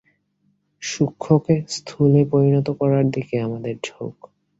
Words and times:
সূক্ষ্মকে 0.81 1.55
স্থূলে 1.69 2.21
পরিণত 2.31 2.67
করার 2.79 3.05
দিকে 3.11 3.35
আমাদের 3.41 3.75
ঝোঁক। 3.83 4.15